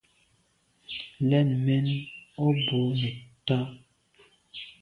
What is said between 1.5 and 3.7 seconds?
mèn o bwô tà’.